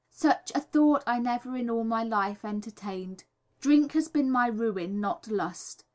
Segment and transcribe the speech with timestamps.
[0.15, 3.25] Such a thought I never in all my life entertained.
[3.59, 5.83] Drink has been my ruin, not lust.